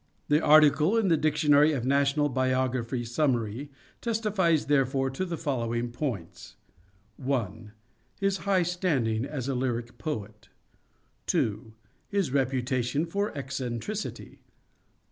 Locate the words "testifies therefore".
4.01-5.11